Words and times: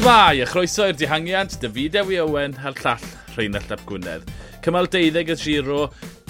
Shmai, 0.00 0.40
a 0.40 0.46
chroeso 0.48 0.86
i'r 0.88 0.96
dihangiad, 0.96 1.58
David 1.60 1.98
Ewi 2.00 2.16
Owen 2.22 2.54
a'r 2.56 2.78
llall 2.78 3.02
Rheinald 3.34 3.72
Ap 3.74 3.82
Gwynedd. 3.84 4.30
Cymal 4.64 4.86
12 4.88 5.18
y 5.20 5.34
giro, 5.36 5.80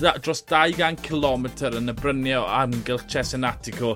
dros 0.01 0.41
200 0.51 0.97
km 1.07 1.45
yn 1.69 1.93
y 1.93 1.95
bryniau 2.01 2.41
o 2.43 2.49
amgylch 2.51 3.05
Cesenatico, 3.13 3.93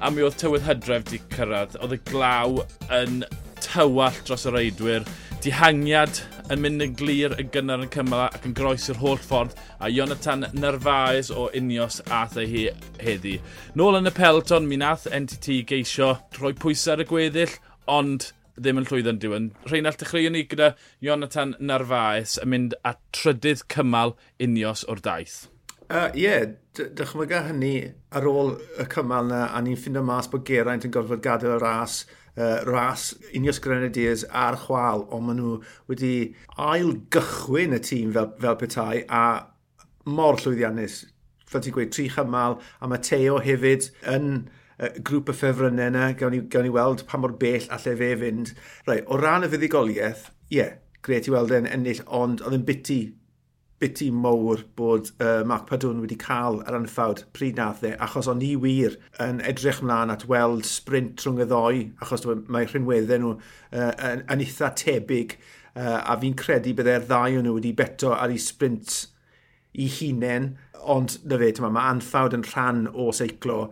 a 0.00 0.08
mi 0.08 0.24
oedd 0.24 0.38
tywydd 0.40 0.64
hydref 0.64 1.04
di 1.10 1.20
cyrraedd. 1.34 1.76
Oedd 1.84 1.92
y 1.92 1.98
glaw 2.08 2.62
yn 2.96 3.18
tywall 3.58 4.16
dros 4.24 4.46
y 4.48 4.52
reidwyr, 4.54 5.04
dihangiad 5.44 6.22
yn 6.54 6.62
mynd 6.64 6.86
yn 6.86 6.94
glir 6.96 7.34
y 7.36 7.44
gynnar 7.52 7.84
yn 7.84 7.92
cymal 7.92 8.22
ac 8.30 8.46
yn 8.48 8.54
groes 8.56 8.88
i'r 8.88 9.02
holl 9.02 9.20
ffordd 9.20 9.52
a 9.84 9.90
Jonathan 9.92 10.46
Nerfaes 10.56 11.28
o 11.28 11.50
Unios 11.52 12.00
ath 12.08 12.38
ei 12.40 12.48
hi 12.54 12.64
heddi. 13.04 13.36
Nôl 13.76 14.00
yn 14.00 14.08
y 14.08 14.14
pelton, 14.16 14.64
mi 14.64 14.80
nath 14.80 15.04
NTT 15.12 15.60
geisio 15.74 16.14
rhoi 16.38 16.54
pwysau 16.56 16.94
ar 16.96 17.04
y 17.04 17.08
gweddill, 17.12 17.52
ond 17.98 18.30
ddim 18.58 18.80
yn 18.80 18.86
llwyddo'n 18.88 19.20
diwyn. 19.22 19.48
Rheinald, 19.68 19.98
dechreuwn 20.00 20.36
ni 20.36 20.44
gyda 20.50 20.74
Jonathan 21.04 21.54
Narfaes 21.58 22.38
yn 22.42 22.52
mynd 22.52 22.76
at 22.86 23.00
trydydd 23.16 23.64
cymal 23.72 24.14
unios 24.42 24.84
o'r 24.90 25.02
daith. 25.04 25.44
Ie, 25.84 25.96
uh, 26.00 26.10
yeah, 26.16 26.44
dychmyga 26.74 27.42
hynny 27.50 27.74
ar 28.16 28.24
ôl 28.26 28.54
y 28.80 28.86
cymal 28.90 29.28
na, 29.28 29.44
a 29.52 29.60
ni'n 29.62 29.76
ffindo 29.78 30.02
mas 30.06 30.30
bod 30.32 30.46
Geraint 30.48 30.86
yn 30.88 30.94
gorfod 30.94 31.22
gadael 31.22 31.58
y 31.58 31.62
ras, 31.62 31.98
uh, 32.38 32.62
ras 32.66 33.10
Unios 33.36 33.60
Grenadiers 33.62 34.24
a'r 34.30 34.56
chwal, 34.64 35.04
ond 35.12 35.28
maen 35.28 35.40
nhw 35.42 35.58
wedi 35.90 36.14
ail 36.56 36.94
gychwyn 37.14 37.76
y 37.76 37.82
tîm 37.84 38.14
fel, 38.16 38.32
fel 38.40 38.58
petai, 38.62 39.04
a 39.08 39.24
mor 40.08 40.40
llwyddiannus, 40.40 41.02
fel 41.50 41.64
ti'n 41.64 41.76
gweud, 41.76 41.92
tri 41.94 42.08
chymal, 42.12 42.58
a 42.80 42.90
mae 42.90 43.04
Teo 43.04 43.38
hefyd 43.44 43.90
yn 44.14 44.46
grŵp 44.78 45.30
y 45.30 45.36
ffefrynnau 45.36 45.92
yna, 45.92 46.06
gawn 46.18 46.34
ni, 46.34 46.40
gawn 46.50 46.66
ni 46.66 46.72
weld 46.74 47.04
pa 47.10 47.20
mor 47.20 47.34
bell 47.40 47.68
allai 47.74 47.98
fe 48.00 48.14
fynd. 48.22 48.54
Rai, 48.88 49.02
o 49.06 49.18
ran 49.20 49.46
y 49.46 49.50
fuddigoliaeth, 49.52 50.30
ie, 50.50 50.58
yeah, 50.58 50.72
gret 51.04 51.28
i 51.28 51.34
weld 51.34 51.52
e'n 51.54 51.68
ennill, 51.68 52.02
ond 52.06 52.42
oedd 52.42 52.56
yn 52.58 52.66
biti, 52.66 52.98
biti 53.82 54.08
mowr 54.14 54.62
bod 54.78 55.10
uh, 55.18 55.42
Mark 55.46 55.66
Padwn 55.68 56.00
wedi 56.00 56.16
cael 56.20 56.60
yr 56.62 56.78
anffawd 56.78 57.24
pryd 57.36 57.58
nath 57.58 57.82
e, 57.84 57.92
achos 58.06 58.30
o'n 58.30 58.42
i 58.44 58.54
wir 58.60 58.96
yn 59.20 59.42
edrych 59.44 59.82
mlaen 59.84 60.12
at 60.14 60.24
weld 60.30 60.64
sprint 60.68 61.24
rhwng 61.24 61.42
y 61.44 61.48
ddoi, 61.50 61.82
achos 62.04 62.24
mae 62.48 62.68
rhinweddau 62.70 63.20
nhw 63.20 63.32
uh, 63.34 63.90
yn, 64.10 64.24
yn 64.32 64.44
eitha 64.46 64.72
tebyg, 64.80 65.36
uh, 65.74 66.00
a 66.00 66.16
fi'n 66.22 66.38
credu 66.40 66.74
byddai'r 66.78 67.08
ddau 67.10 67.40
o'n 67.40 67.48
nhw 67.48 67.58
wedi 67.58 67.74
beto 67.76 68.14
ar 68.16 68.32
ei 68.32 68.40
sprint 68.40 69.02
i 69.74 69.90
hunain, 69.90 70.54
ond 70.84 71.18
na 71.28 71.38
fe, 71.40 71.50
mae 71.64 71.90
anffawd 71.90 72.36
yn 72.36 72.44
rhan 72.46 72.86
o 72.92 73.10
seiclo, 73.16 73.66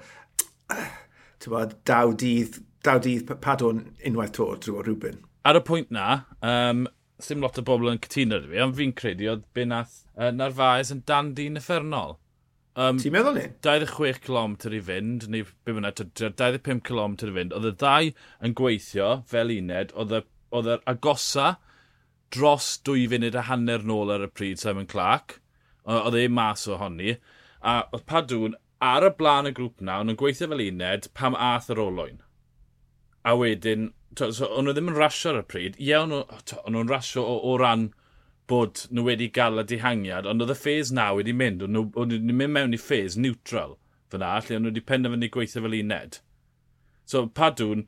bod, 1.51 1.77
daw 1.89 2.13
dydd, 2.19 2.59
daw 2.87 3.01
dydd 3.03 3.31
padwn 3.43 3.85
unwaith 4.07 4.35
to, 4.39 4.49
drwy 4.63 4.85
rhywbyn. 4.87 5.21
Ar 5.49 5.59
y 5.59 5.63
pwynt 5.67 5.91
na, 5.95 6.09
um, 6.47 6.85
sy'n 7.23 7.43
lot 7.43 7.59
o 7.59 7.65
bobl 7.67 7.91
yn 7.93 8.01
cytuno 8.03 8.39
dy 8.43 8.51
fi, 8.53 8.61
ond 8.63 8.77
fi'n 8.79 8.95
credu 8.99 9.31
oedd 9.33 9.47
be 9.57 9.67
nath 9.69 10.03
uh, 10.17 10.31
Narfaes 10.35 10.93
yn 10.95 11.03
dan 11.09 11.33
dyn 11.39 11.59
effernol. 11.61 12.17
Um, 12.79 12.97
Ti'n 13.03 13.13
meddwl 13.13 13.37
ni? 13.37 13.45
26 13.67 14.23
km 14.25 14.55
i 14.73 14.81
fynd, 14.87 15.27
neu 15.33 15.45
be 15.67 15.75
bynnag, 15.77 15.99
25 16.17 16.81
km 16.87 17.19
i 17.27 17.35
fynd. 17.37 17.53
Oedd 17.59 17.69
y 17.69 17.75
ddau 17.83 18.15
yn 18.47 18.57
gweithio 18.57 19.11
fel 19.29 19.53
uned, 19.53 19.93
oedd 19.99 20.73
yr 20.73 20.83
agosa 20.89 21.57
dros 22.33 22.79
dwy 22.87 23.05
funud 23.13 23.37
a 23.37 23.45
hanner 23.51 23.85
nôl 23.85 24.15
ar 24.15 24.25
y 24.25 24.31
pryd 24.33 24.63
Simon 24.63 24.89
Clark. 24.89 25.37
Oedd 25.85 26.17
e 26.17 26.29
mas 26.33 26.65
o 26.71 26.79
honni, 26.81 27.19
A 27.63 27.85
oedd 27.95 28.03
Padwn 28.11 28.57
ar 28.83 29.07
y 29.07 29.11
blaen 29.19 29.49
y 29.51 29.55
grŵp 29.57 29.83
na, 29.87 30.01
ond 30.03 30.13
yn 30.13 30.19
gweithio 30.21 30.51
fel 30.51 30.63
uned 30.67 31.09
pam 31.19 31.39
ath 31.39 31.71
yr 31.73 31.81
olwyn. 31.83 32.23
A 33.25 33.37
wedyn, 33.39 33.91
to, 34.19 34.33
so, 34.35 34.49
o'n 34.51 34.67
nhw 34.67 34.75
ddim 34.77 34.91
yn 34.91 34.99
rasio 34.99 35.33
ar 35.33 35.43
y 35.43 35.45
pryd. 35.53 35.79
Ie, 35.79 35.95
o'n 36.01 36.15
nhw'n 36.15 36.91
rasio 36.91 37.23
o, 37.23 37.37
o 37.53 37.55
ran 37.63 37.91
bod 38.51 38.87
nhw 38.91 39.07
wedi 39.07 39.31
gael 39.33 39.63
y 39.63 39.67
dihangiad, 39.71 40.27
ond 40.29 40.43
oedd 40.45 40.55
y 40.55 40.59
ffes 40.59 40.91
na 40.95 41.13
wedi 41.17 41.35
mynd, 41.37 41.63
ond 41.65 41.79
nhw 41.79 41.87
wedi 41.95 42.19
mynd 42.33 42.57
mewn 42.57 42.77
i 42.77 42.81
ffes 42.81 43.17
neutral 43.21 43.79
fyna, 44.13 44.35
lle 44.43 44.59
o'n 44.59 44.67
nhw 44.67 44.73
wedi 44.73 44.85
penderfynu 44.91 45.31
gweithio 45.33 45.63
fel 45.65 45.79
uned. 45.79 46.19
So, 47.09 47.27
padwn, 47.39 47.87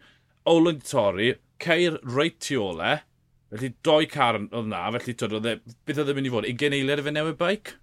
olwyn 0.49 0.81
torri, 0.84 1.34
ceir 1.62 1.99
reit 2.16 2.38
tu 2.47 2.61
ole, 2.62 3.00
felly 3.53 3.75
doi 3.87 4.05
car 4.11 4.38
oedd 4.44 4.71
na, 4.71 4.87
felly 4.97 5.15
tyd, 5.15 5.34
oedd 5.38 5.50
e, 5.50 5.56
beth 5.87 6.00
oedd 6.03 6.12
e'n 6.12 6.21
mynd 6.21 6.31
i 6.31 6.34
fod, 6.34 6.49
20 6.49 6.78
eiliad 6.81 7.03
y 7.03 7.06
fe 7.06 7.15
newid 7.15 7.41
bike? 7.41 7.76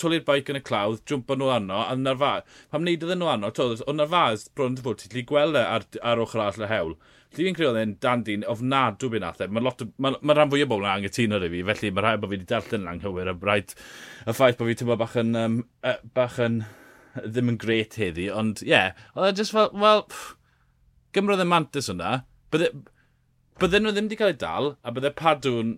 twlu'r 0.00 0.24
baic 0.26 0.50
yn 0.52 0.60
y 0.60 0.62
clawdd, 0.66 1.02
jwmpa 1.08 1.36
nhw 1.38 1.50
arno, 1.54 1.80
a 1.84 1.96
narfaz. 1.98 2.46
Pam 2.72 2.84
wneud 2.84 3.06
iddyn 3.06 3.20
nhw 3.22 3.32
arno, 3.32 3.50
toedd, 3.54 3.82
o 3.86 3.96
narfaz 3.96 4.48
bron 4.56 4.78
fod 4.80 5.02
ti'n 5.02 5.16
lli 5.16 5.24
gweld 5.28 5.58
e 5.58 5.64
ar, 5.64 5.88
ar 6.02 6.22
ochr 6.22 6.44
all 6.44 6.62
y 6.64 6.70
hewl. 6.70 6.94
Lly 7.32 7.46
fi'n 7.46 7.56
credu 7.56 7.80
e'n 7.80 7.96
dan 8.04 8.26
dyn 8.26 8.44
ofnadw 8.52 9.08
byn 9.12 9.24
athau. 9.24 9.48
Mae 9.48 9.64
ma, 9.64 10.12
ma 10.20 10.36
rhan 10.36 10.52
fwy 10.52 10.66
o 10.66 10.68
bobl 10.68 10.84
yn 10.84 10.92
angytuno 10.98 11.40
ry 11.40 11.48
fi, 11.52 11.62
felly 11.70 11.92
mae 11.96 12.04
rhaid 12.04 12.20
bod 12.20 12.32
fi 12.32 12.36
wedi 12.36 12.48
darllen 12.50 12.84
yn 12.84 12.90
anghywir 12.92 13.30
a 13.32 13.36
rhaid 13.38 13.72
y 14.26 14.34
ffaith 14.36 14.58
bod 14.60 14.68
fi 14.68 14.76
tymlo 14.82 14.98
bach 15.00 15.16
yn, 15.22 15.32
um, 15.40 15.58
bach 16.16 16.36
yn 16.44 16.62
ddim 17.20 17.52
yn 17.52 17.58
gret 17.60 17.96
heddi, 18.00 18.28
ond 18.32 18.62
ie, 18.64 18.70
yeah, 18.72 18.98
oedd 19.16 19.32
e 19.32 19.38
just 19.40 19.54
fel, 19.56 19.70
wel, 19.76 20.04
gymrodd 21.16 21.44
y 21.44 21.48
mantis 21.48 21.90
hwnna, 21.92 22.18
bydden 22.52 23.84
nhw 23.84 23.92
ddim 23.92 24.08
wedi 24.08 24.18
cael 24.20 24.32
ei 24.32 24.38
dal, 24.40 24.74
a 24.80 24.94
bydde 24.94 25.12
padwn, 25.18 25.74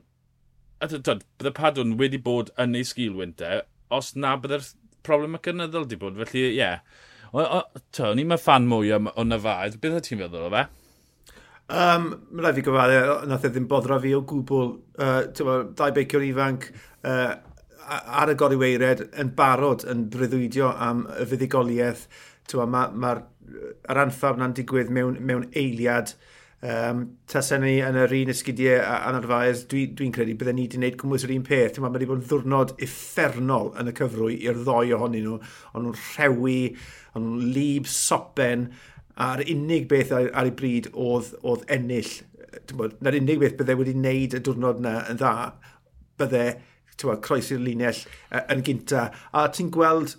bydde 0.83 1.55
padwn 1.57 1.97
wedi 2.01 2.21
bod 2.23 2.53
yn 2.61 2.77
ei 2.79 2.87
sgil 2.87 3.17
wynter, 3.19 3.65
os 3.93 4.15
na 4.17 4.35
byddai'r 4.41 4.65
problem 5.05 5.37
y 5.39 5.43
cynyddol 5.45 5.89
di 5.89 5.99
bod. 6.01 6.17
Felly, 6.23 6.47
ie. 6.51 6.57
Yeah. 6.59 6.81
O'n 7.35 8.21
i'n 8.23 8.37
fan 8.39 8.69
mwy 8.71 8.93
o 8.95 9.01
o 9.11 9.25
Nafad. 9.27 9.81
Beth 9.83 9.99
o 9.99 10.03
ti'n 10.05 10.23
feddwl 10.23 10.49
o 10.49 10.53
fe? 10.55 10.67
Um, 11.65 12.11
Mae 12.31 12.45
rhaid 12.45 12.61
fi 12.61 12.65
gyfaddau, 12.67 13.15
nath 13.31 13.47
e 13.49 13.51
ddim 13.51 13.67
boddra 13.71 13.99
fi 14.03 14.13
o 14.15 14.23
gwbl. 14.29 14.77
Uh, 15.01 15.65
dau 15.77 15.97
beiciwr 15.97 16.29
ifanc 16.29 16.69
uh, 17.09 17.35
ar 18.21 18.33
y 18.33 18.37
goriweired 18.41 19.07
yn 19.21 19.33
barod 19.37 19.87
yn 19.91 20.07
breuddwydio 20.13 20.71
am 20.89 21.07
y 21.17 21.27
fuddigoliaeth. 21.31 22.07
Mae'r 22.53 22.71
ma, 22.71 22.87
ma 22.93 23.17
ar 23.91 24.01
anffab 24.05 24.39
na'n 24.39 24.55
digwydd 24.57 24.93
mewn, 24.93 25.19
mewn 25.25 25.49
eiliad. 25.57 26.15
Uh, 26.15 26.31
Um, 26.65 27.01
Tasen 27.29 27.61
ni 27.61 27.75
yn 27.85 27.97
yr 28.01 28.13
un 28.17 28.31
esgidiau 28.33 28.79
anadfaes, 28.81 29.67
dwi'n 29.69 29.91
dwi, 29.99 30.07
credu 30.17 30.37
byddai 30.41 30.55
ni 30.57 30.63
wedi 30.65 30.79
gwneud 30.79 30.95
cwmwys 31.03 31.27
yr 31.27 31.35
un 31.35 31.45
peth. 31.45 31.77
Mae 31.83 31.93
wedi 31.93 32.09
bod 32.09 32.23
yn 32.23 32.29
ddwrnod 32.31 32.73
effernol 32.87 33.69
yn 33.81 33.91
y 33.91 33.95
cyfrwy 33.99 34.39
i'r 34.47 34.63
ddoi 34.63 34.95
ohonyn 34.97 35.27
nhw. 35.27 35.35
Ond 35.75 35.85
nhw'n 35.85 35.99
rhewi, 35.99 36.61
ond 37.13 37.29
nhw'n 37.29 37.53
lib 37.53 37.91
sopen, 37.91 38.71
a'r 39.21 39.45
unig 39.45 39.91
beth 39.91 40.15
ar, 40.17 40.31
ar 40.33 40.49
ei 40.49 40.57
bryd 40.57 40.89
oedd, 40.95 41.35
oedd 41.45 41.69
ennill. 41.77 42.15
Na'r 42.73 43.21
unig 43.21 43.45
beth 43.45 43.59
byddai 43.61 43.77
wedi 43.83 43.97
wneud 43.99 44.39
y 44.39 44.41
diwrnod 44.49 44.81
yna 44.81 44.95
yn 45.13 45.21
dda, 45.21 45.35
byddai 46.23 46.49
croesi'r 46.97 47.61
linell 47.61 48.01
yn 48.41 48.65
gynta. 48.65 49.11
A 49.37 49.51
ti'n 49.53 49.69
gweld 49.75 50.17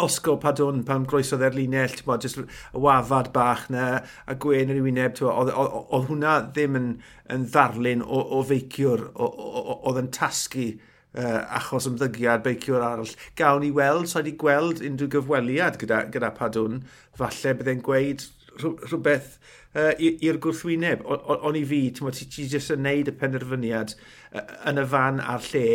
osgo 0.00 0.38
padwn 0.40 0.82
pan 0.88 1.04
groesodd 1.08 1.44
e'r 1.44 1.56
linell, 1.56 1.92
ti'n 1.96 2.06
bod, 2.08 2.24
jyst 2.24 2.40
y 2.40 2.80
wafad 2.80 3.32
bach 3.34 3.66
na, 3.72 3.88
a 4.26 4.36
gwen 4.40 4.72
yr 4.72 4.80
wyneb, 4.84 5.16
ti'n 5.18 5.28
bod, 5.28 5.52
oedd 5.52 6.08
hwnna 6.08 6.38
ddim 6.48 6.78
yn, 6.78 6.88
yn 7.32 7.44
ddarlun 7.52 8.04
o, 8.06 8.22
o 8.38 8.40
feiciwr, 8.48 9.04
oedd 9.20 10.00
yn 10.00 10.12
tasgu 10.16 10.68
uh, 10.72 11.40
achos 11.58 11.88
ymddygiad 11.90 12.44
beiciwr 12.46 12.84
arall. 12.86 13.16
Gawn 13.38 13.64
ni 13.64 13.72
weld, 13.76 14.08
sa'i 14.10 14.22
wedi 14.22 14.36
gweld 14.40 14.84
unrhyw 14.86 15.10
gyfweliad 15.16 15.80
gyda, 15.82 16.04
gyda 16.14 16.32
padwn, 16.38 16.80
falle 17.18 17.56
byddai'n 17.58 17.84
gweud 17.84 18.24
rhywbeth 18.62 19.36
uh, 19.76 19.92
i'r 19.98 20.40
gwrthwyneb. 20.42 21.04
O'n 21.08 21.58
i 21.58 21.64
fi, 21.68 21.82
ti'n 21.92 22.08
bod, 22.08 22.16
ti 22.16 22.48
jyst 22.48 22.74
yn 22.74 22.84
neud 22.86 23.12
y 23.12 23.16
penderfyniad 23.20 23.96
uh, 23.96 24.46
yn 24.70 24.80
y 24.80 24.88
fan 24.88 25.20
a'r 25.24 25.52
lle 25.52 25.66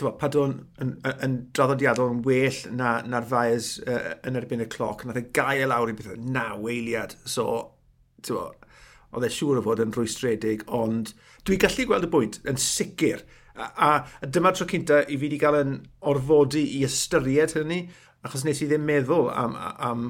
bod, 0.00 0.18
Padon 0.20 0.58
yn, 0.82 0.92
yn, 1.00 1.16
yn 1.24 1.38
draddodiadol 1.56 2.12
yn 2.14 2.22
well 2.26 2.60
na'r 2.76 3.08
na 3.10 3.22
faes 3.24 3.76
uh, 3.86 4.14
yn 4.26 4.38
erbyn 4.40 4.64
y 4.64 4.68
cloc. 4.72 5.06
Nath 5.06 5.20
e 5.20 5.26
gael 5.36 5.64
e 5.64 5.70
lawr 5.70 5.92
i 5.92 5.96
beth 5.96 6.14
naw 6.20 6.58
weiliad. 6.64 7.16
So, 7.24 7.46
bod, 8.28 8.66
oedd 9.16 9.26
e 9.26 9.32
siŵr 9.32 9.60
o 9.60 9.64
fod 9.64 9.82
yn 9.84 9.94
rwystredig, 9.96 10.66
ond 10.76 11.14
dwi'n 11.46 11.62
gallu 11.62 11.88
gweld 11.88 12.08
y 12.08 12.12
bwynt 12.12 12.40
yn 12.48 12.60
sicr. 12.60 13.24
A, 13.56 13.66
a, 13.66 13.90
a 14.20 14.28
dyma 14.28 14.52
tro 14.52 14.66
cynta 14.68 15.02
i 15.06 15.14
fi 15.14 15.22
wedi 15.22 15.40
cael 15.40 15.60
yn 15.62 15.76
orfodi 16.10 16.66
i 16.76 16.82
ystyried 16.86 17.56
hynny, 17.56 17.86
achos 18.26 18.44
nes 18.44 18.60
i 18.60 18.68
ddim 18.68 18.84
meddwl 18.88 19.30
am, 19.32 19.54
am 19.56 20.08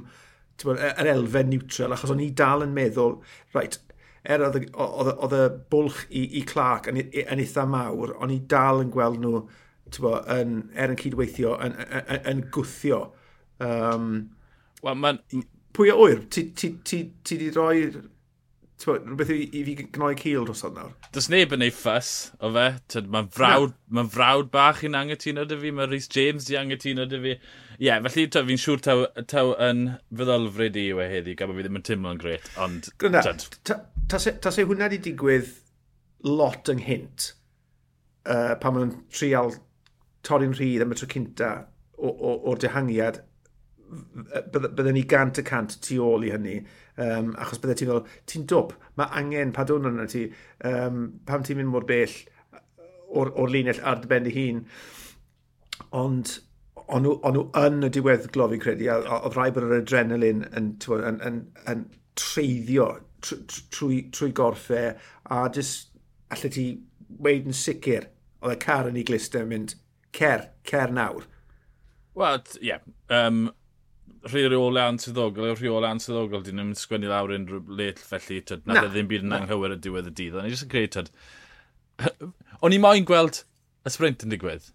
bod, 0.65 0.81
e, 0.81 0.89
yr 1.03 1.13
elfen 1.13 1.53
neutral, 1.53 1.95
achos 1.95 2.15
o'n 2.15 2.25
i 2.25 2.33
dal 2.35 2.65
yn 2.67 2.75
meddwl, 2.75 3.21
right, 3.55 3.79
er 4.27 4.43
oedd 4.43 5.37
y 5.37 5.45
bwlch 5.71 6.03
i, 6.11 6.25
i 6.41 6.43
Clark 6.49 6.89
yn, 6.91 6.99
yn 7.23 7.43
eitha 7.45 7.67
mawr, 7.71 8.17
o'n 8.19 8.35
i 8.35 8.41
dal 8.51 8.83
yn 8.83 8.91
gweld 8.95 9.23
nhw 9.23 9.45
bo, 10.03 10.17
yn, 10.33 10.59
er 10.75 10.93
yn 10.93 10.99
cydweithio, 11.01 11.55
yn, 11.63 11.77
yn, 11.87 12.21
yn 12.33 12.43
gwthio. 12.55 13.05
Um, 13.63 14.11
well, 14.83 14.99
man... 14.99 15.23
Pwy 15.77 15.93
o 15.93 15.97
wyr? 16.01 16.23
Ti 16.33 16.47
wedi 16.57 17.51
rhoi 17.53 17.81
rhywbeth 18.85 19.31
i, 19.33 19.39
i 19.57 19.63
fi 19.65 19.75
gnoi 19.81 20.15
cil 20.21 20.45
dros 20.49 20.63
hwn 20.65 20.75
nawr? 20.77 20.93
Does 21.13 21.31
neb 21.33 21.53
yn 21.57 21.65
ei 21.65 21.73
ffys 21.73 22.11
o 22.45 22.51
fe. 22.53 22.67
Mae'n 23.13 23.31
frawd, 23.33 23.73
no. 23.73 23.95
ma 23.97 24.05
frawd 24.13 24.51
bach 24.53 24.83
i'n 24.85 24.99
angytuno 24.99 25.47
dy 25.49 25.59
fi. 25.63 25.73
Mae 25.77 25.89
Rhys 25.89 26.09
James 26.13 26.49
di 26.49 26.59
angytuno 26.61 27.07
dy 27.09 27.21
fi. 27.23 27.37
Ie, 27.37 27.89
yeah, 27.89 28.01
felly 28.05 28.27
fi'n 28.33 28.61
siŵr 28.61 28.85
taw, 28.85 29.05
taw 29.29 29.55
yn 29.69 29.87
feddolfryd 30.17 30.77
i 30.81 30.87
yw 30.93 31.01
e 31.05 31.09
heddi, 31.13 31.37
gan 31.37 31.51
bod 31.51 31.61
fi 31.61 31.67
ddim 31.67 31.81
yn 31.81 31.87
teimlo'n 31.89 32.21
gret. 32.21 32.51
Ond, 32.63 32.91
Gwna, 33.01 33.23
tas 34.09 34.29
se 34.29 34.65
hwnna 34.65 34.91
di 34.93 35.01
digwydd 35.09 35.53
lot 36.27 36.73
ynghynt 36.73 37.31
uh, 38.27 38.55
pan 38.61 38.75
maen 38.75 38.91
nhw'n 38.91 39.03
trial 39.13 39.53
torri'n 40.27 40.55
rhydd 40.57 40.85
am 40.85 40.95
y 40.95 40.99
tro 40.99 41.09
cynta 41.13 41.51
o'r 41.97 42.61
dehangiad, 42.61 43.23
bydden 44.53 44.95
ni 44.97 45.05
gant 45.09 45.39
y 45.41 45.45
cant 45.47 45.77
tu 45.85 45.99
ôl 46.03 46.27
i 46.27 46.33
hynny, 46.35 46.57
um, 47.03 47.33
achos 47.41 47.61
bydde 47.63 47.77
ti'n 47.79 47.91
meddwl, 47.91 48.17
ti'n 48.29 48.47
dwp, 48.51 48.75
mae 48.99 49.21
angen 49.21 49.55
padwn 49.57 49.89
yna 49.93 50.09
ti, 50.11 50.27
um, 50.67 51.05
pam 51.29 51.47
ti'n 51.47 51.61
mynd 51.61 51.73
mor 51.73 51.87
bell 51.89 52.17
o'r, 53.07 53.31
or 53.33 53.53
linell 53.53 53.81
ar 53.87 54.03
dy 54.03 54.11
ben 54.11 54.29
hun. 54.35 54.65
Ond, 55.97 56.35
o'n 56.87 57.07
nhw 57.07 57.47
yn 57.63 57.87
y 57.87 57.93
diweddglo 57.95 58.51
fi'n 58.53 58.63
credu, 58.63 58.91
a 58.91 59.21
oedd 59.21 59.39
rhaid 59.39 59.57
bod 59.57 59.69
yr 59.69 59.79
adrenalin 59.81 60.45
yn, 60.51 60.73
yn, 60.83 61.01
yn, 61.13 61.23
yn 61.31 61.41
yn 61.73 61.87
treiddio 62.19 62.91
trwy, 63.27 64.07
trwy, 64.15 64.31
gorffau, 64.37 64.93
a 65.31 65.41
jyst 65.55 65.91
allai 66.35 66.53
ti 66.53 66.67
weid 67.23 67.49
yn 67.49 67.57
sicr, 67.57 68.09
oedd 68.43 68.57
y 68.57 68.61
car 68.63 68.91
yn 68.91 68.99
ei 69.01 69.07
glistau 69.07 69.47
yn 69.47 69.53
mynd, 69.53 69.75
cer, 70.17 70.51
cer 70.69 70.93
nawr. 70.95 71.29
Wel, 72.17 72.43
ie. 72.61 72.73
Yeah. 72.73 72.85
Um, 73.13 73.47
rheola 74.27 74.87
ansyddogol, 74.91 75.51
yw 75.51 75.59
rheola 75.59 75.91
ansyddogol, 75.95 76.43
dyn 76.47 76.59
nhw'n 76.61 76.79
sgwennu 76.79 77.11
lawr 77.11 77.35
unrhyw 77.37 77.77
let 77.79 78.01
felly, 78.03 78.41
tyd, 78.43 78.65
na, 78.67 78.81
na. 78.81 78.87
ddim 78.91 79.11
byd 79.11 79.27
yn 79.27 79.37
anghywir 79.37 79.77
y 79.77 79.79
diwedd 79.83 80.11
y 80.11 80.15
dydd, 80.19 80.39
ond 80.39 80.49
i 80.49 80.55
jyst 80.55 80.67
yn 80.67 80.73
creu, 80.73 80.89
tyd, 80.97 81.13
o'n 82.65 82.75
i 82.75 82.81
moyn 82.83 83.07
gweld 83.09 83.43
y 83.87 83.93
sprint 83.93 84.27
yn 84.27 84.35
digwydd. 84.35 84.73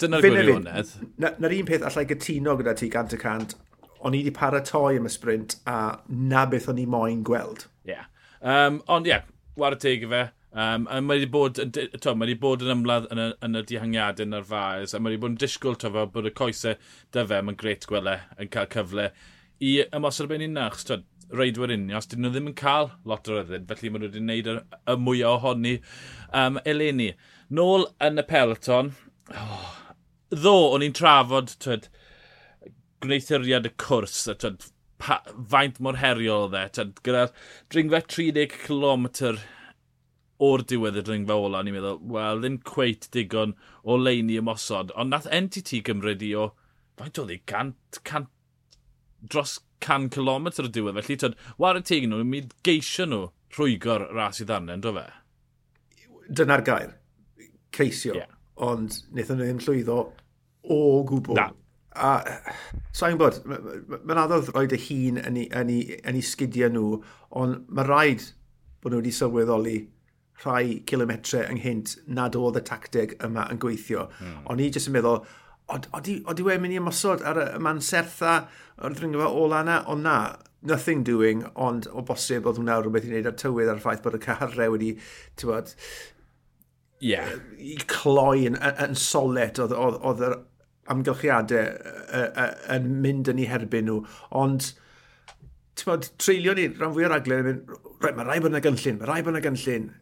Dyna'r 0.00 0.24
gwirionedd. 0.24 0.94
Na'r 1.20 1.56
un 1.58 1.68
peth 1.68 1.84
allai 1.90 2.06
gytuno 2.08 2.56
gyda 2.60 2.76
ti 2.78 2.88
gant 2.92 3.12
y 3.12 3.20
cant, 3.20 3.56
o'n 4.04 4.16
i 4.16 4.22
wedi 4.22 4.32
paratoi 4.36 4.96
am 5.00 5.08
y 5.08 5.12
sprint 5.12 5.58
a 5.68 5.78
na 6.08 6.46
beth 6.48 6.70
o'n 6.72 6.80
i 6.80 6.86
moyn 6.88 7.22
gweld. 7.26 7.66
Ie. 7.84 7.96
Yeah. 7.96 8.08
Um, 8.44 8.80
ond 8.92 9.08
ie, 9.08 9.14
yeah, 9.14 9.28
war 9.60 9.76
y 9.76 9.80
teg 9.80 10.06
i 10.06 10.10
fe, 10.10 10.24
Um, 10.54 10.84
a 10.86 11.00
mae 11.02 11.18
wedi 11.18 11.26
bod, 11.34 11.58
to, 11.74 12.12
mae 12.14 12.28
wedi 12.28 12.38
bod 12.38 12.62
yn 12.62 12.76
ymladd 12.76 13.08
yn 13.10 13.18
y, 13.18 13.30
yn 13.42 13.58
y 13.58 13.62
dihangiadau 13.66 14.28
na'r 14.30 14.44
faes, 14.46 14.92
a 14.94 15.00
mae 15.02 15.10
wedi 15.10 15.22
bod 15.24 15.32
yn 15.32 15.40
disgwyl 15.42 15.78
tofo 15.82 16.04
bod 16.14 16.28
y 16.30 16.30
coesau 16.38 16.76
dy 17.14 17.24
fe, 17.26 17.40
mae'n 17.42 17.58
gret 17.58 17.88
gwele 17.90 18.20
yn 18.38 18.52
cael 18.54 18.70
cyfle 18.70 19.08
i 19.64 19.72
ymosod 19.96 20.28
ben 20.30 20.44
un 20.46 20.60
achos, 20.62 20.86
to, 20.88 21.00
reidwyr 21.34 21.72
unio, 21.74 21.98
os 21.98 22.08
dyn 22.10 22.22
nhw 22.22 22.32
ddim 22.34 22.50
yn 22.50 22.56
cael 22.58 22.90
lot 23.08 23.30
o 23.30 23.38
ryddid, 23.38 23.66
felly 23.70 23.90
mae 23.90 24.02
nhw 24.02 24.10
wedi 24.10 24.22
gwneud 24.22 24.50
y, 24.52 24.54
y 24.92 24.96
mwyaf 25.00 25.38
ohoni 25.38 25.74
um, 26.40 26.60
eleni. 26.68 27.08
Nôl 27.54 27.88
yn 28.04 28.20
y 28.20 28.24
peloton, 28.28 28.92
oh, 29.32 29.64
ddo 30.34 30.54
o'n 30.74 30.84
i'n 30.86 30.96
trafod 30.96 31.54
twed, 31.64 31.88
gwneithuriad 33.04 33.68
y 33.70 33.72
cwrs, 33.80 34.20
a 34.30 34.36
twed, 34.38 34.68
pa, 35.02 35.18
faint 35.50 35.80
mor 35.82 35.98
heriol 36.02 36.48
o 36.48 36.52
dde, 36.52 36.66
twed, 36.76 36.94
gyda 37.06 37.26
dringfa 37.72 38.04
30 38.06 38.58
km 38.68 39.08
o'r 40.42 40.64
diwedd 40.66 40.98
y 40.98 41.04
dringfa 41.06 41.36
ola, 41.38 41.62
ni'n 41.62 41.76
meddwl, 41.76 42.00
wel, 42.10 42.42
ddim 42.42 42.58
cweit 42.66 43.06
digon 43.14 43.54
o 43.82 43.98
leini 44.00 44.38
ymosod. 44.40 44.92
Ond 44.98 45.14
nath 45.14 45.28
NTT 45.30 45.82
Gymryd 45.86 46.24
i 46.26 46.32
o, 46.38 46.48
faint 46.98 47.20
oedd 47.22 47.34
i, 47.36 47.38
cant, 47.50 48.00
cant, 48.06 48.30
dros 49.30 49.58
can 49.84 50.08
kilometr 50.12 50.66
o 50.66 50.72
diwedd. 50.72 50.98
Felly, 51.00 51.18
tyd, 51.20 51.38
war 51.60 51.78
y 51.78 51.84
teg 51.86 52.08
nhw, 52.08 52.22
mi 52.26 52.44
geisio 52.66 53.06
nhw 53.08 53.22
rhwygo'r 53.54 54.08
ras 54.16 54.42
i 54.42 54.48
ddarnau, 54.48 54.80
do 54.82 54.94
fe? 54.96 55.06
Dyna'r 56.34 56.64
gair, 56.66 56.94
ceisio. 57.74 58.16
Yeah. 58.18 58.30
Ond 58.64 58.98
wnaethon 59.12 59.40
nhw 59.40 59.50
ddim 59.50 59.62
llwyddo 59.62 59.98
o 60.74 60.80
gwbl. 61.08 61.38
Na. 61.38 61.50
A, 61.94 62.14
sa'n 62.90 63.14
so 63.14 63.18
gwybod, 63.20 63.36
mae'n 64.02 64.20
addodd 64.24 64.48
roed 64.50 64.72
y 64.74 64.80
hun 64.88 65.20
yn 65.22 65.36
ei 65.38 65.44
yn 65.54 65.68
eu, 65.70 65.98
yn 66.02 66.16
eu 66.18 66.24
sgidiau 66.26 66.72
nhw, 66.74 66.96
ond 67.38 67.68
mae 67.70 67.86
rhaid 67.86 68.24
bod 68.82 68.90
nhw 68.90 68.98
wedi 68.98 69.12
sylweddoli 69.14 69.76
rhai 70.42 70.80
kilometre 70.88 71.44
ynghynt 71.52 71.96
nad 72.06 72.36
oedd 72.38 72.58
y 72.58 72.64
tacteg 72.66 73.14
yma 73.24 73.46
yn 73.52 73.60
gweithio. 73.62 74.08
Mm. 74.18 74.38
O'n 74.50 74.62
i 74.62 74.70
jyst 74.70 74.90
yn 74.90 74.96
meddwl, 74.96 75.22
oeddi 75.74 76.18
wedi 76.26 76.58
mynd 76.60 76.74
i 76.74 76.80
ymosod 76.80 77.22
ar 77.26 77.40
y 77.40 77.46
man 77.62 77.80
sertha 77.84 78.40
o'r 78.82 78.96
ddringfa 78.96 79.30
ola 79.30 79.62
yna, 79.64 79.78
ond 79.90 80.04
na, 80.04 80.16
nothing 80.64 81.04
doing, 81.04 81.44
ond 81.60 81.86
o 81.92 82.02
bosib 82.08 82.48
oedd 82.48 82.58
hwnna 82.60 82.80
rhywbeth 82.80 83.06
i 83.06 83.12
wneud 83.12 83.28
ar 83.30 83.38
tywydd 83.40 83.70
ar 83.70 83.80
y 83.80 83.84
ffaith 83.84 84.02
bod 84.04 84.18
y 84.18 84.20
caharau 84.24 84.74
wedi, 84.74 84.94
ti'n 85.38 85.50
bod, 85.52 85.72
yeah. 87.04 87.34
i 87.60 87.76
cloi 87.90 88.46
yn, 88.48 88.58
yn 88.86 88.96
solet 88.98 89.60
oedd, 89.62 89.76
oedd, 89.76 90.00
oedd 90.00 90.24
yr 90.28 90.38
amgylchiadau 90.92 92.24
yn 92.74 92.88
mynd 93.04 93.30
yn 93.32 93.42
ei 93.44 93.48
herbyn 93.48 93.88
nhw, 93.88 94.00
ond 94.40 94.70
ti'n 95.76 95.90
bod, 95.90 96.08
treulio 96.20 96.56
ni 96.56 96.70
rhan 96.72 96.96
fwy 96.96 97.08
o'r 97.08 97.18
aglen 97.18 97.62
mae 98.04 98.26
rai 98.26 98.40
bod 98.40 98.52
yna 98.52 98.64
gynllun, 98.64 98.98
mae 99.00 99.10
rai 99.10 99.20
bod 99.24 99.36
yna 99.36 99.44
gynllun, 99.44 99.92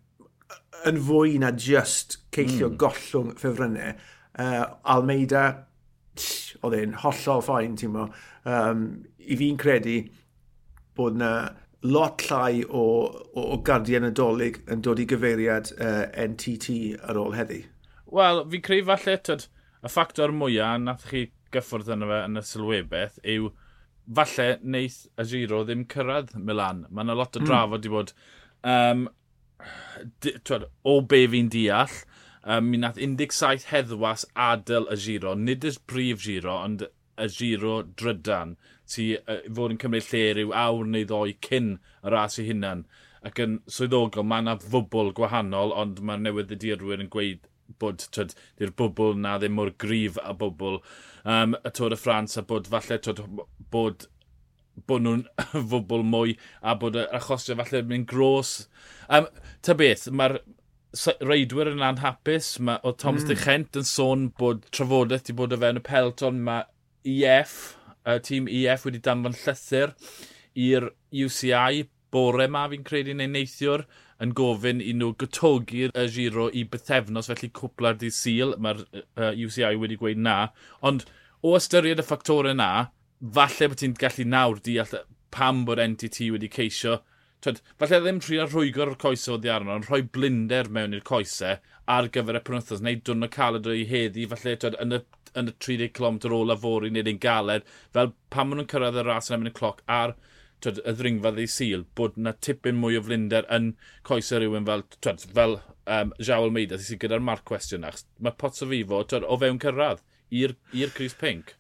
yn 0.89 0.99
fwy 1.07 1.37
na 1.41 1.53
just 1.55 2.19
ceillio 2.35 2.71
mm. 2.73 2.79
gollwng 2.81 3.35
ffefrynnau. 3.39 3.97
Uh, 4.33 4.65
Almeida, 4.95 5.45
oedd 6.63 6.77
e'n 6.79 6.97
hollol 7.03 7.43
ffain, 7.45 7.77
ti'n 7.79 7.93
mo. 7.95 8.09
Um, 8.49 8.87
I 9.23 9.39
fi'n 9.39 9.59
credu 9.61 10.01
bod 10.99 11.19
na 11.21 11.33
lot 11.83 12.23
llai 12.29 12.63
o, 12.69 12.85
o, 13.35 13.45
o 13.57 13.59
gardiau 13.67 14.03
nadolig 14.05 14.61
yn 14.71 14.83
dod 14.85 15.01
i 15.03 15.07
gyfeiriad 15.11 15.73
uh, 15.79 16.05
NTT 16.29 16.79
ar 17.09 17.21
ôl 17.21 17.37
heddi. 17.37 17.63
Wel, 18.13 18.45
fi'n 18.53 18.65
credu 18.67 18.87
falle, 18.91 19.17
tyd, 19.29 19.49
y 19.83 19.91
ffactor 19.91 20.35
mwyaf 20.37 20.79
nath 20.83 21.09
chi 21.11 21.27
gyffwrdd 21.53 21.91
yna 21.97 22.09
fe 22.09 22.21
yn 22.29 22.41
y 22.41 22.45
sylwebeth 22.49 23.19
yw 23.35 23.51
falle 24.17 24.47
wneith 24.63 25.03
y 25.21 25.27
giro 25.31 25.63
ddim 25.67 25.85
cyrraedd 25.91 26.33
Milan. 26.39 26.87
Mae 26.91 27.07
yna 27.07 27.17
lot 27.19 27.37
o 27.37 27.43
hmm. 27.43 27.49
drafod 27.49 27.83
mm. 27.83 27.89
i 27.89 27.93
bod 27.97 28.15
um, 28.73 29.05
twed, 30.21 30.67
o 30.85 31.01
be 31.13 31.23
fi'n 31.35 31.51
deall, 31.53 31.95
um, 32.45 32.71
mi 32.71 32.81
nath 32.83 32.99
17 33.01 33.69
heddwas 33.71 34.27
adael 34.49 34.89
y 34.93 34.99
giro, 35.07 35.35
nid 35.39 35.67
y 35.69 35.75
brif 35.91 36.25
giro, 36.27 36.57
ond 36.59 36.87
y 36.87 37.29
giro 37.37 37.79
drydan, 38.01 38.57
sy'n 38.89 39.23
uh, 39.23 39.41
fod 39.55 39.77
yn 39.77 39.81
cymryd 39.83 40.11
lle 40.11 40.25
rhyw 40.35 40.53
awr 40.65 40.91
neu 40.97 41.09
ddoi 41.09 41.37
cyn 41.49 41.73
y 41.79 42.15
ras 42.15 42.41
i 42.43 42.49
hunan. 42.49 42.85
Ac 43.23 43.39
yn 43.45 43.61
swyddogol, 43.71 44.27
mae 44.27 44.43
yna 44.43 44.59
fwbl 44.65 45.13
gwahanol, 45.19 45.75
ond 45.79 46.03
mae'r 46.03 46.25
newydd 46.25 46.55
y 46.57 46.59
dirwyr 46.65 47.05
yn 47.05 47.11
gweud 47.13 47.47
bod 47.81 48.05
di'r 48.17 48.73
bwbl 48.79 49.15
na 49.19 49.37
ddim 49.39 49.55
mor 49.59 49.71
grif 49.85 50.19
a 50.23 50.35
bwbl 50.39 50.81
um, 51.25 51.55
y 51.55 51.73
Tôr 51.77 51.95
y 51.95 51.99
Ffrans 51.99 52.37
a 52.39 52.45
bod 52.49 52.69
falle 52.73 52.99
twyd, 53.05 53.23
bod 53.73 54.09
bod 54.89 55.05
nhw'n 55.05 55.23
fwbl 55.73 56.05
mwy 56.09 56.37
a 56.63 56.75
bod 56.79 56.99
achosio 57.03 57.57
falle 57.61 57.85
mynd 57.89 58.09
gros. 58.11 58.55
Um, 59.09 59.29
ta 59.65 59.77
beth, 59.79 60.09
mae'r 60.11 60.41
reidwyr 61.25 61.73
yn 61.73 61.85
anhapus, 61.85 62.55
mae, 62.61 62.81
o 62.85 62.93
Thomas 62.93 63.25
mm. 63.25 63.31
de 63.31 63.39
Chent 63.41 63.81
yn 63.81 63.89
sôn 63.89 64.29
bod 64.39 64.67
trafodaeth 64.75 65.25
wedi 65.25 65.39
bod 65.39 65.57
o 65.57 65.61
fewn 65.63 65.81
y 65.81 65.85
pelton, 65.87 66.43
mae 66.49 66.69
EF, 67.09 67.57
y 68.09 68.19
tîm 68.27 68.49
EF 68.51 68.87
wedi 68.89 69.01
danfon 69.03 69.37
llythyr 69.39 69.97
i'r 70.69 70.91
UCI 71.25 71.87
bore 72.13 72.47
ma 72.53 72.67
fi'n 72.69 72.85
credu 72.85 73.15
neu 73.17 73.31
neithiwr 73.33 73.87
yn 74.23 74.35
gofyn 74.39 74.83
i 74.85 74.93
nhw 74.95 75.15
gytogi'r 75.23 75.95
y 75.99 76.05
giro 76.15 76.49
i 76.53 76.65
bythefnos 76.73 77.31
felly 77.31 77.49
cwpla'r 77.59 77.97
dydd 78.03 78.17
syl 78.17 78.53
mae'r 78.63 78.83
uh, 78.85 79.33
UCI 79.33 79.73
wedi 79.81 79.99
gweud 80.01 80.21
na 80.27 80.37
ond 80.91 81.07
o 81.43 81.55
ystyried 81.59 82.03
y 82.03 82.07
ffactorau 82.07 82.55
na 82.59 82.69
falle 83.23 83.69
bod 83.71 83.79
ti'n 83.79 83.97
gallu 83.99 84.27
nawr 84.27 84.61
deall 84.67 85.03
pam 85.33 85.65
bod 85.67 85.81
NTT 85.83 86.31
wedi 86.35 86.51
ceisio. 86.53 87.01
Twed, 87.43 87.61
falle 87.79 88.01
ddim 88.03 88.21
trio 88.23 88.47
rhwygo'r 88.47 88.97
coesau 89.03 89.37
o 89.37 89.39
ddiarno, 89.41 89.77
ond 89.77 89.89
rhoi 89.89 90.03
blinder 90.17 90.69
mewn 90.71 90.95
i'r 90.95 91.07
coesau 91.07 91.57
ar 91.91 92.11
gyfer 92.15 92.39
y 92.39 92.43
penwthnos, 92.47 92.83
neu 92.83 92.99
dwrn 92.99 93.25
dwrno 93.25 93.31
caled 93.37 93.67
o'i 93.71 93.87
heddi, 93.91 94.29
falle 94.31 94.55
twed, 94.63 94.77
yn, 94.83 94.99
y, 94.99 95.01
yn 95.39 95.51
y 95.51 95.55
30 95.67 95.95
km 95.97 96.21
ôl 96.39 96.55
a 96.55 96.59
fori 96.65 96.93
neu'n 96.95 97.11
ein 97.15 97.23
galed, 97.23 97.67
fel 97.97 98.13
pam 98.35 98.53
maen 98.53 98.63
nhw'n 98.63 98.71
cyrraedd 98.71 99.01
y 99.03 99.07
ras 99.09 99.31
yn 99.31 99.39
erbyn 99.39 99.51
y 99.51 99.55
cloc 99.59 99.83
ar 99.97 100.15
twed, 100.63 100.79
y 100.87 100.95
ddringfa 100.99 101.35
ddeu 101.35 101.51
sil, 101.51 101.83
bod 101.99 102.19
na 102.19 102.35
tipyn 102.47 102.79
mwy 102.79 103.01
o 103.01 103.03
flinder 103.09 103.49
yn 103.59 103.73
coesau 104.07 104.43
rhywun 104.43 104.69
fel, 104.71 104.87
twed, 105.01 105.27
fel 105.41 105.59
um, 105.87 106.15
Jao 106.23 106.47
Almeida, 106.47 106.79
sy'n 106.79 107.03
gyda'r 107.03 107.27
marc 107.27 107.47
cwestiwn, 107.51 107.89
achos 107.91 108.07
mae 108.23 108.39
Pots 108.39 108.63
o 108.63 108.71
Fifo 108.71 109.03
twyd, 109.03 109.27
o 109.27 109.39
fewn 109.43 109.59
cyrraedd 109.63 110.07
i'r 110.31 110.95
Cris 110.95 111.19
Pink. 111.19 111.57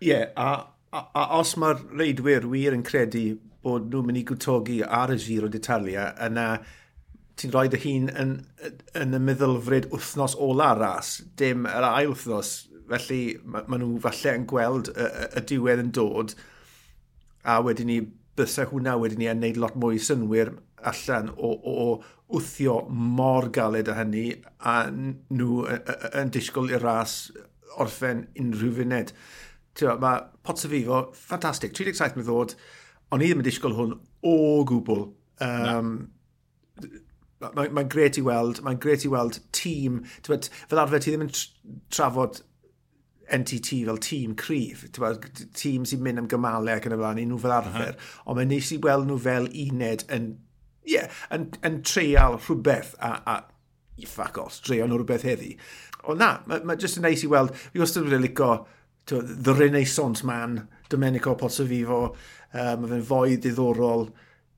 Ie, 0.00 0.14
yeah, 0.14 0.32
a 0.40 0.77
A, 0.88 1.02
a 1.12 1.24
os 1.38 1.54
mae'r 1.60 1.82
reidwyr 2.00 2.46
wir 2.48 2.72
yn 2.72 2.84
credu 2.86 3.36
bod 3.64 3.90
nhw'n 3.92 4.06
mynd 4.08 4.20
i 4.22 4.26
gwtogi 4.28 4.78
ar 4.84 5.12
y 5.12 5.18
giro 5.20 5.50
d'Italia, 5.52 6.10
yna 6.24 6.46
ti'n 7.38 7.52
rhoi 7.52 7.68
dy 7.70 7.80
hun 7.82 8.06
yn, 8.22 8.30
yn 8.98 9.16
y 9.18 9.20
meddylfryd 9.22 9.90
wythnos 9.92 10.36
ola 10.42 10.70
ras, 10.78 11.18
dim 11.38 11.68
yr 11.68 11.86
ail 11.90 12.14
wythnos. 12.14 12.54
Felly 12.88 13.20
maen 13.44 13.66
ma 13.68 13.76
nhw 13.76 13.98
falle 14.00 14.32
yn 14.38 14.46
gweld 14.48 14.88
y, 14.94 15.04
y, 15.04 15.26
y 15.36 15.42
diwedd 15.50 15.82
yn 15.82 15.90
dod, 15.98 16.32
a 17.44 17.58
wedyn 17.64 17.90
ni 17.90 17.98
bysau 18.38 18.70
hwnna 18.70 18.94
wedyn 19.02 19.20
ni 19.20 19.28
yn 19.28 19.42
neud 19.44 19.60
lot 19.60 19.76
mwy 19.76 20.00
synwyr 20.00 20.54
allan 20.88 21.28
o, 21.34 21.50
o, 21.52 21.74
o 21.98 22.40
wthio 22.40 22.78
mor 22.88 23.50
galed 23.52 23.90
a 23.92 23.98
hynny, 23.98 24.24
a 24.64 24.78
nhw 24.88 25.66
yn 25.68 26.32
disgwyl 26.32 26.72
i'r 26.72 26.86
ras 26.86 27.18
orffen 27.76 28.24
unrhyw 28.40 28.72
funed. 28.80 29.12
Tewa, 29.78 29.96
mae 30.02 30.22
Potsafifo, 30.46 31.04
ffantastig, 31.14 31.74
37 31.76 32.18
mynd 32.18 32.28
ddod, 32.28 32.54
ond 33.14 33.24
i 33.24 33.28
ddim 33.28 33.42
yn 33.42 33.46
disgwyl 33.46 33.76
hwn 33.78 33.96
o 34.26 34.38
gwbl. 34.68 35.04
Um, 35.44 35.92
Mae'n 37.38 37.70
ma, 37.70 37.84
gret 37.86 38.16
i 38.18 38.22
weld, 38.26 38.58
mae'n 38.66 38.80
gret 38.82 39.04
i 39.06 39.08
weld 39.12 39.36
tîm, 39.54 40.00
tywed, 40.26 40.48
fel 40.66 40.80
arfer 40.82 40.98
ti 41.04 41.12
ddim 41.12 41.28
yn 41.28 41.28
trafod 41.94 42.40
NTT 43.30 43.84
fel 43.86 44.00
tîm 44.02 44.32
cryf, 44.40 44.82
tîm 45.54 45.84
sy'n 45.86 46.02
mynd 46.02 46.22
am 46.22 46.26
gymalau 46.32 46.72
ac 46.74 46.88
yn 46.88 46.96
y 46.96 46.98
blaen, 46.98 47.20
nhw 47.28 47.38
fel 47.42 47.54
arfer, 47.54 47.92
uh 47.92 48.00
-huh. 48.00 48.24
ond 48.26 48.40
mae'n 48.40 48.50
neis 48.50 48.72
i 48.74 48.80
weld 48.82 49.06
nhw 49.06 49.20
fel 49.22 49.46
uned 49.52 50.02
yn, 50.16 50.26
yeah, 50.88 51.20
yn, 51.34 51.46
yn 51.62 51.78
treial 51.86 52.40
rhywbeth 52.40 52.96
a, 52.98 53.12
a 53.22 53.36
i 53.98 54.08
ffac 54.08 54.40
os, 54.42 54.58
dreion 54.66 54.90
nhw 54.90 54.98
rhywbeth 55.02 55.28
heddi. 55.28 55.52
Ond 56.08 56.22
na, 56.22 56.32
mae 56.48 56.66
ma 56.66 56.78
jyst 56.80 56.98
yn 56.98 57.06
neis 57.06 57.22
i 57.22 57.30
weld, 57.30 57.54
fi 57.54 57.84
wastad 57.84 58.08
wedi 58.08 58.22
licio 58.24 58.50
the 59.08 59.54
renaissance 59.54 60.24
man, 60.24 60.68
Domenico 60.88 61.34
Pozzovivo, 61.34 62.00
um, 62.52 62.82
mae 62.82 62.90
fe'n 62.92 63.04
fwy 63.08 63.36
diddorol, 63.42 64.08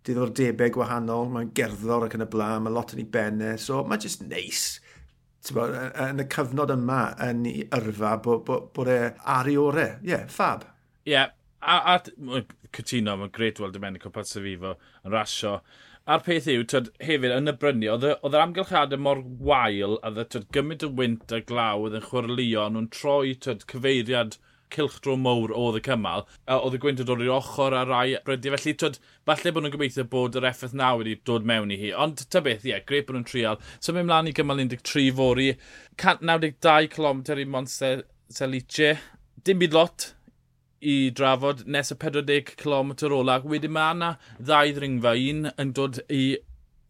diddordebau 0.07 0.73
gwahanol, 0.75 1.29
mae'n 1.33 1.51
gerddor 1.57 2.07
ac 2.07 2.17
yn 2.19 2.25
y 2.27 2.29
blaen, 2.31 2.65
mae 2.65 2.75
lot 2.75 2.95
yn 2.95 3.03
ei 3.05 3.11
benne, 3.17 3.57
so 3.61 3.83
mae 3.87 4.01
just 4.03 4.25
neis. 4.27 4.81
Bo, 5.55 5.65
yn 6.05 6.21
y 6.21 6.27
cyfnod 6.29 6.73
yma 6.75 7.03
yn 7.25 7.47
ei 7.49 7.67
yrfa 7.73 8.17
bod 8.25 8.43
bo, 8.49 8.59
bo 8.75 8.85
e 8.91 8.99
ar 9.09 9.49
ei 9.49 9.57
ore. 9.61 9.87
Ie, 10.03 10.13
yeah, 10.13 10.27
fab. 10.29 10.67
Ie, 11.07 11.15
yeah. 11.15 11.31
a, 11.61 11.95
a 11.95 11.99
cytuno, 12.77 13.17
mae'n 13.21 13.33
gret 13.35 13.61
weld 13.61 13.77
Domenico 13.77 14.13
Pozzovivo 14.15 14.75
yn 15.05 15.15
rasio 15.15 15.61
a'r 16.11 16.23
peth 16.27 16.49
yw, 16.51 16.65
tyd, 16.67 16.89
hefyd, 17.07 17.33
yn 17.37 17.53
y 17.53 17.57
brynu, 17.63 17.89
oedd 17.95 18.07
yr 18.35 18.43
amgylchadau 18.43 18.99
mor 18.99 19.21
wael, 19.47 19.99
a 20.03 20.11
dde, 20.15 20.25
tyd, 20.35 20.47
gymaint 20.57 20.87
y 20.87 20.91
wynt 20.99 21.35
a 21.37 21.39
glaw 21.47 21.85
oedd 21.85 21.99
yn 22.01 22.07
chwaraelio, 22.09 22.65
nhw'n 22.73 22.89
troi, 22.95 23.37
tyd, 23.47 23.63
cyfeiriad 23.71 24.39
cilchdro 24.75 25.17
mowr 25.19 25.53
oedd 25.55 25.79
y 25.81 25.83
cymal, 25.87 26.27
a 26.51 26.59
oedd 26.59 26.77
y 26.79 26.81
gwynt 26.83 27.03
yn 27.03 27.09
dod 27.09 27.23
i'r 27.25 27.33
ochr 27.37 27.77
a 27.77 27.85
rai 27.87 28.19
brydiau, 28.27 28.57
felly 28.57 28.75
tyd, 28.83 28.99
falle 29.29 29.55
bod 29.55 29.67
nhw'n 29.67 29.75
gobeithio 29.77 30.07
bod 30.11 30.39
yr 30.39 30.49
effaith 30.51 30.75
na 30.81 30.93
wedi 30.99 31.17
dod 31.27 31.47
mewn 31.47 31.75
i 31.75 31.79
hi, 31.81 31.93
ond 32.07 32.23
ta 32.31 32.43
beth, 32.47 32.67
ie, 32.67 32.75
yeah, 32.75 32.85
greu 32.87 33.07
bod 33.07 33.19
nhw'n 33.19 33.29
trial. 33.31 33.61
So 33.79 33.95
mynd 33.95 34.11
mlaen 34.11 34.31
i 34.31 34.35
gymal 34.37 34.63
13 34.63 35.15
fori, 35.19 35.51
192 35.99 36.91
km 36.95 37.23
i 37.37 37.49
Monse 37.55 37.93
Selice, 38.31 38.97
dim 39.47 39.63
byd 39.63 39.79
lot, 39.79 40.11
i 40.81 41.11
drafod 41.17 41.67
nes 41.69 41.93
y 41.93 41.97
40 42.01 42.55
km 42.61 42.95
ola. 43.13 43.41
Wedyn 43.45 43.75
mae 43.75 43.97
yna 43.97 44.15
ddau 44.39 44.73
ddringfa. 44.77 45.13
Un 45.31 45.51
yn 45.51 45.75
dod 45.77 46.01
i, 46.09 46.23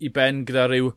i 0.01 0.11
ben 0.15 0.45
gyda 0.49 0.69
rhyw 0.71 0.93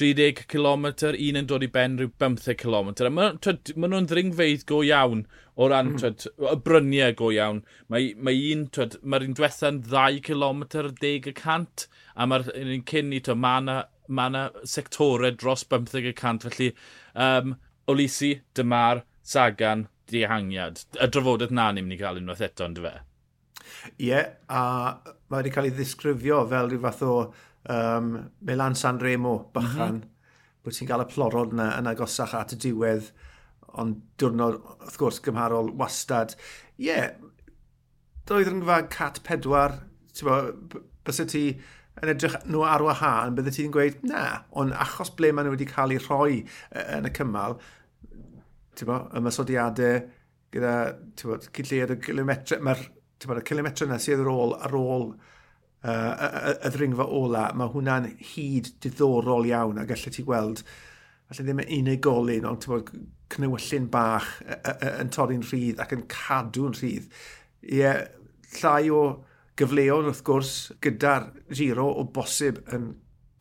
30 0.00 0.42
km, 0.50 0.88
un 1.12 1.40
yn 1.42 1.48
dod 1.50 1.66
i 1.66 1.70
ben 1.76 1.96
rhyw 2.00 2.10
15 2.22 2.58
km. 2.64 2.90
Mae 3.14 3.38
ma 3.76 3.92
nhw'n 3.92 4.10
ddringfeidd 4.10 4.66
go 4.68 4.82
iawn 4.86 5.24
o 5.54 5.68
ran 5.68 5.92
mm. 5.92 6.02
twyd, 6.02 6.26
y 6.50 6.58
bryniau 6.66 7.16
go 7.16 7.30
iawn. 7.34 7.62
Mae, 7.92 8.12
mae 8.18 8.42
un, 8.52 8.66
twyd, 8.74 8.98
mae'r 9.04 9.28
un 9.28 9.38
diwetha'n 9.38 9.82
2 9.92 10.22
km 10.26 10.66
10 10.72 11.30
y 11.30 11.36
cant, 11.38 11.86
a 12.16 12.26
mae'r 12.26 12.50
un 12.58 12.86
cyn 12.88 13.14
i, 13.14 13.22
twyd, 13.22 13.42
mae 13.44 13.62
yna 13.62 13.78
ma 14.12 14.28
na 14.28 14.48
sectorau 14.68 15.30
dros 15.38 15.64
15 15.68 16.10
y 16.10 16.14
cant, 16.16 16.42
felly 16.48 16.72
um, 17.14 17.56
Olisi, 17.88 18.34
Dymar, 18.54 19.04
Sagan, 19.22 19.86
dihangiad. 20.10 20.84
Y 20.98 21.08
drafodaeth 21.12 21.54
na 21.54 21.70
ni'n 21.72 21.86
mynd 21.86 21.96
i 21.96 22.00
gael 22.00 22.20
unwaith 22.20 22.44
eto, 22.48 22.68
ynddo 22.68 22.84
fe? 22.86 22.94
Ie, 23.98 24.08
yeah, 24.08 24.30
a 24.48 24.62
mae 25.30 25.40
wedi 25.40 25.52
cael 25.54 25.68
ei 25.70 25.74
ddisgrifio 25.76 26.42
fel 26.50 26.70
rhyw 26.70 26.82
fath 26.82 27.02
o 27.06 27.16
um, 27.72 28.14
Milan 28.48 28.76
San 28.78 29.00
Remo 29.00 29.36
bychan, 29.54 29.98
mm 29.98 30.00
-hmm. 30.00 30.08
bod 30.64 30.78
ti'n 30.78 30.90
cael 30.90 31.04
y 31.04 31.10
plorod 31.12 31.54
yna 31.56 31.68
yn 31.80 31.90
agosach 31.90 32.34
at 32.38 32.54
y 32.56 32.60
diwedd, 32.66 33.12
ond 33.80 34.02
diwrnod, 34.20 34.58
wrth 34.84 34.98
gwrs, 35.00 35.20
gymharol 35.24 35.72
wastad. 35.80 36.36
Ie, 36.76 36.90
yeah, 36.90 37.14
doedd 38.28 38.50
yn 38.52 38.62
gyfa 38.62 38.82
cat 38.92 39.22
pedwar, 39.26 39.78
ti'n 40.12 40.28
bo, 40.28 40.80
bys 41.06 41.22
ti 41.32 41.46
yn 42.02 42.12
edrych 42.12 42.38
nhw 42.48 42.64
ar 42.66 42.84
wahân, 42.86 43.36
bydde 43.36 43.52
ti'n 43.54 43.72
gweud, 43.74 44.00
na, 44.08 44.42
ond 44.58 44.74
achos 44.84 45.12
ble 45.18 45.32
maen 45.32 45.48
nhw 45.48 45.56
wedi 45.56 45.68
cael 45.68 45.94
eu 45.96 46.02
rhoi 46.02 46.40
e, 46.40 46.84
yn 46.98 47.08
y 47.08 47.12
cymal, 47.16 47.58
ymysodiadau 48.80 50.00
gyda 50.52 50.72
cydlleiad 51.16 51.94
y 51.94 51.98
kilometre, 52.02 52.58
mae'r 52.64 52.82
y 53.40 53.44
kilometre 53.46 53.88
yna 53.88 53.98
sydd 54.02 54.22
ar 54.24 54.30
ôl 54.32 54.56
ar 54.58 54.76
ôl 54.76 55.06
uh, 55.12 55.88
y, 55.88 56.54
y, 56.54 56.70
ddringfa 56.74 57.06
ola, 57.08 57.48
mae 57.56 57.72
hwnna'n 57.72 58.08
hyd 58.32 58.72
diddorol 58.82 59.48
iawn 59.48 59.80
a 59.80 59.86
gallai 59.88 60.12
ti 60.12 60.24
gweld 60.26 60.64
falle 61.32 61.46
ddim 61.46 61.62
yn 61.64 61.74
unigolyn, 61.78 62.48
ond 62.48 62.66
bod, 62.68 62.90
cnewyllun 63.32 63.88
bach 63.92 64.28
yn 65.00 65.12
torri'n 65.14 65.44
rhydd 65.48 65.80
ac 65.80 65.94
yn 65.96 66.02
cadw'n 66.12 66.74
rhydd. 66.76 67.06
Ie, 67.64 67.92
llai 68.58 68.90
o 68.92 69.02
gyfleon 69.56 70.10
wrth 70.10 70.24
gwrs 70.26 70.56
gyda'r 70.84 71.30
giro 71.52 71.86
o 71.88 72.04
bosib 72.12 72.60
yn 72.76 72.90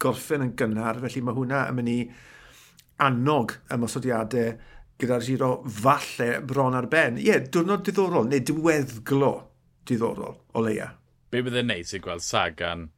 gorffen 0.02 0.46
yn 0.46 0.54
gynnar, 0.60 1.02
felly 1.04 1.24
mae 1.26 1.38
hwnna 1.38 1.66
yn 1.70 1.78
mynd 1.78 1.92
i 1.92 1.98
annog 3.02 3.58
ymosodiadau 3.74 4.54
gyda'r 5.02 5.26
giro 5.26 5.52
falle 5.82 6.32
bron 6.48 6.78
ar 6.78 6.88
ben. 6.92 7.20
Ie, 7.20 7.28
yeah, 7.30 7.46
diwrnod 7.54 7.86
diddorol, 7.88 8.30
neu 8.30 8.44
diweddglo 8.46 9.32
diddorol 9.88 10.38
o 10.54 10.66
leia. 10.66 10.92
Be 11.32 11.40
bydd 11.40 11.52
bydde'n 11.52 11.72
neis 11.72 11.94
i 11.96 12.02
gweld 12.04 12.24
Sagan, 12.26 12.90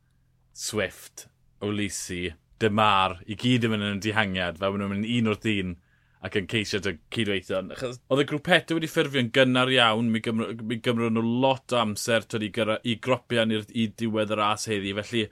Swift, 0.53 1.27
Olisi, 1.63 2.25
Dymar, 2.62 3.19
i 3.29 3.38
gyd 3.39 3.67
yn 3.67 3.74
mynd 3.74 3.89
yn 3.89 4.03
dihangiad, 4.03 4.60
fel 4.62 4.77
nhw'n 4.77 4.93
mynd 4.95 5.10
un 5.10 5.31
wrth 5.31 5.50
un 5.53 5.75
ac 6.24 6.38
yn 6.39 6.48
ceisio 6.48 6.79
dy 6.83 6.93
cydweithio. 7.12 7.60
Oedd 7.83 8.24
y 8.24 8.25
grwpetau 8.29 8.77
wedi 8.77 8.89
ffurfio'n 8.91 9.31
gynnar 9.36 9.72
iawn, 9.74 10.10
mi, 10.12 10.22
gymryd 10.24 10.63
mi 10.69 10.79
gymru 10.83 11.10
nhw 11.12 11.24
lot 11.43 11.75
o 11.75 11.81
amser 11.81 12.24
i, 12.39 12.50
gyra, 12.55 12.79
i 12.88 12.95
gropian 13.03 13.51
i'r 13.51 13.65
i 13.75 13.89
diwedd 14.00 14.31
yr 14.36 14.43
as 14.45 14.69
heddi. 14.72 14.93
Felly, 15.01 15.25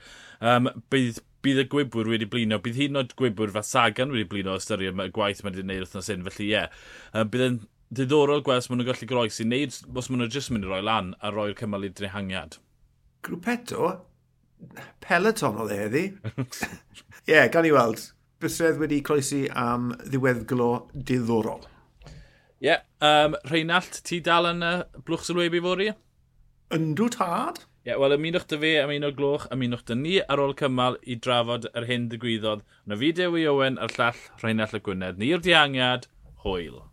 um, 0.51 0.67
bydd 0.91 1.21
bydd 1.45 1.63
y 1.63 1.67
gwybwyr 1.71 2.09
wedi 2.11 2.29
blino. 2.29 2.59
Bydd 2.63 2.79
hyn 2.79 2.95
yn 2.95 3.01
oed 3.01 3.13
gwybwyr 3.19 3.53
fa 3.55 3.63
Sagan 3.65 4.13
wedi 4.13 4.27
blino 4.29 4.55
ystyried 4.59 4.93
y 4.93 5.11
gwaith 5.15 5.43
mae 5.43 5.51
wedi 5.51 5.65
gwneud 5.65 5.85
wrthnos 5.85 6.11
un, 6.13 6.25
Felly 6.27 6.47
ie, 6.47 6.51
yeah. 6.53 7.25
bydd 7.25 7.47
yn 7.47 7.61
diddorol 7.91 8.43
gweld 8.45 8.63
os 8.63 8.69
maen 8.71 8.79
nhw'n 8.79 8.87
gallu 8.91 9.07
groesi, 9.09 9.45
neu 9.47 9.67
os 9.67 10.07
maen 10.09 10.21
nhw'n 10.23 10.31
jyst 10.31 10.51
mynd 10.53 10.67
i 10.67 10.71
roi 10.71 10.79
lan 10.85 11.11
a 11.19 11.31
roi'r 11.33 11.57
cymal 11.59 11.87
i 11.87 11.91
drehangiad. 11.91 12.57
Grwpeto? 13.25 13.91
Peloton 15.03 15.59
o 15.59 15.67
dde. 15.67 16.05
Ie, 17.27 17.33
yeah, 17.33 17.49
gan 17.51 17.67
i 17.67 17.73
weld. 17.75 18.05
Bysredd 18.41 18.79
wedi 18.81 19.01
croesi 19.05 19.43
am 19.57 19.91
ddiweddglo 20.05 20.69
diddorol. 20.95 21.65
Ie, 22.61 22.69
yeah, 22.69 22.85
um, 23.03 23.35
Reinald, 23.49 23.99
ti 24.07 24.21
dal 24.23 24.47
yn 24.53 24.63
y 24.63 24.71
uh, 24.79 25.03
blwch 25.05 25.27
sylwebu 25.27 25.61
fori? 25.65 25.89
Yndw 26.71 27.09
tad. 27.17 27.65
Ie, 27.81 27.89
yeah, 27.89 27.97
wel 27.97 28.13
ymunwch 28.13 28.43
dy 28.45 28.57
fe, 28.61 28.69
ymunwch 28.77 29.15
gloch, 29.17 29.45
ymunwch 29.55 29.87
dy 29.87 29.95
ni 29.97 30.11
ar 30.21 30.41
ôl 30.43 30.51
cymal 30.59 30.99
i 31.01 31.15
drafod 31.25 31.65
yr 31.71 31.87
hyn 31.89 32.05
ddigwyddodd. 32.11 32.61
Yna 32.85 32.99
fi 33.01 33.09
Dewi 33.17 33.47
Owen 33.49 33.81
a'r 33.81 33.97
llall 33.97 34.21
Rheinald 34.43 34.77
y 34.77 34.85
Gwynedd. 34.85 35.17
Ni'r 35.25 35.41
diangiad, 35.49 36.05
hwyl. 36.45 36.83